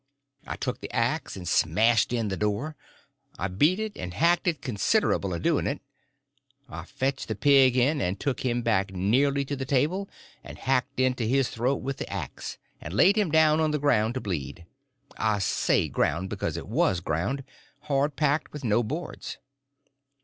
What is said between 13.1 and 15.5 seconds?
him down on the ground to bleed; I